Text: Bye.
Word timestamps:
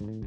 Bye. 0.00 0.25